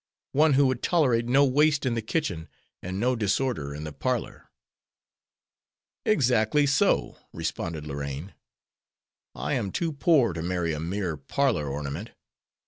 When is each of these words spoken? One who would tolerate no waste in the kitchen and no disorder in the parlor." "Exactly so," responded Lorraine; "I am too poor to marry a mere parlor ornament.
One 0.31 0.53
who 0.53 0.65
would 0.65 0.81
tolerate 0.81 1.27
no 1.27 1.45
waste 1.45 1.85
in 1.85 1.93
the 1.93 2.01
kitchen 2.01 2.49
and 2.81 2.99
no 2.99 3.15
disorder 3.15 3.75
in 3.75 3.83
the 3.83 3.93
parlor." 3.93 4.49
"Exactly 6.07 6.65
so," 6.65 7.19
responded 7.31 7.85
Lorraine; 7.85 8.33
"I 9.35 9.53
am 9.53 9.71
too 9.71 9.93
poor 9.93 10.33
to 10.33 10.41
marry 10.41 10.73
a 10.73 10.79
mere 10.79 11.17
parlor 11.17 11.67
ornament. 11.67 12.09